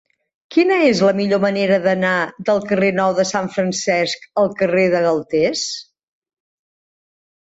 Quina 0.53 0.77
és 0.85 1.01
la 1.07 1.11
millor 1.17 1.41
manera 1.43 1.77
d'anar 1.83 2.13
del 2.49 2.63
carrer 2.71 2.89
Nou 3.01 3.13
de 3.19 3.25
Sant 3.33 3.49
Francesc 3.59 4.27
al 4.45 4.51
carrer 4.63 4.87
de 4.95 5.03
Galtés? 5.05 5.67